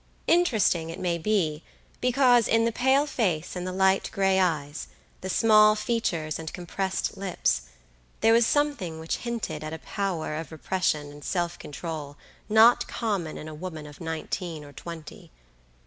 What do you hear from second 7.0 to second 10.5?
lips, there was something which hinted at a power